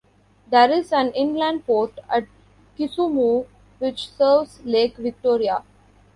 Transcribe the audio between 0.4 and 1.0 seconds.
There is